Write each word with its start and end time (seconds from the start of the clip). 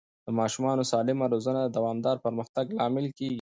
د 0.25 0.27
ماشوم 0.39 0.65
سالمه 0.91 1.25
روزنه 1.33 1.59
د 1.63 1.69
دوامدار 1.77 2.17
پرمختګ 2.25 2.65
لامل 2.77 3.05
کېږي. 3.17 3.29